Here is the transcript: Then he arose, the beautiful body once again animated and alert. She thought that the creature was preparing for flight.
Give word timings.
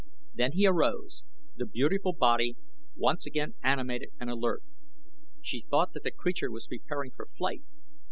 Then 0.33 0.53
he 0.53 0.65
arose, 0.65 1.25
the 1.55 1.67
beautiful 1.67 2.11
body 2.13 2.57
once 2.95 3.27
again 3.27 3.53
animated 3.61 4.09
and 4.19 4.31
alert. 4.31 4.63
She 5.43 5.59
thought 5.61 5.93
that 5.93 6.01
the 6.03 6.09
creature 6.09 6.49
was 6.49 6.65
preparing 6.65 7.11
for 7.11 7.27
flight. 7.37 7.61